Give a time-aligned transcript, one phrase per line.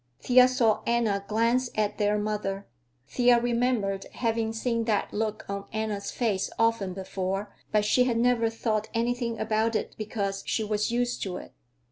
[0.19, 2.65] Thea saw Anna glance at their mother.
[3.07, 8.49] Thea remembered having seen that look on Anna's face often before, but she had never
[8.49, 11.53] thought anything about it because she was used to it.